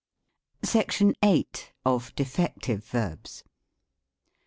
SECTION 0.63 1.13
VIII. 1.21 1.45
OF 1.85 2.15
DEFECTIVE 2.15 2.83
VERBS. 2.85 3.43